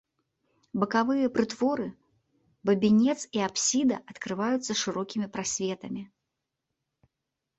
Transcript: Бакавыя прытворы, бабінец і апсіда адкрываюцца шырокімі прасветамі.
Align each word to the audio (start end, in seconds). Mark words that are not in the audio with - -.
Бакавыя 0.83 1.27
прытворы, 1.35 1.85
бабінец 2.69 3.15
і 3.39 3.43
апсіда 3.49 3.97
адкрываюцца 4.13 4.71
шырокімі 4.85 5.27
прасветамі. 5.35 6.03